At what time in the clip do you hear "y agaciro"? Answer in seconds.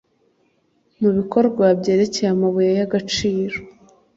2.77-3.57